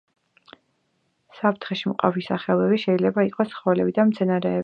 [1.39, 4.59] საფრთხეში მყოფი სახეობები შეიძლება იყოს ცხოველები და მცენარეები.